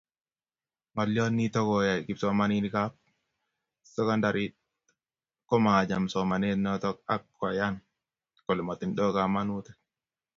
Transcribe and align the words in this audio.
Ngoliot 0.93 1.31
nito 1.35 1.59
koyae 1.69 2.03
kipsomaninikab 2.05 2.91
sekondarit 3.93 4.53
komacham 5.49 6.03
somanet 6.11 6.57
noto 6.65 6.89
ak 7.15 7.23
koyan 7.39 7.75
kole 8.45 8.61
matindoi 8.65 9.13
kamanutik 9.15 9.77